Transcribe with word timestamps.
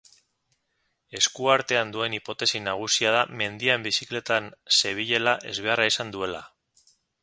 Esku-artean 1.19 1.91
duen 1.97 2.17
hipotesi 2.19 2.63
nagusia 2.69 3.13
da 3.19 3.21
mendian 3.43 3.87
bizikletan 3.91 4.51
zebilela 4.81 5.39
ezbeharra 5.55 5.91
izan 5.95 6.17
duela. 6.19 6.47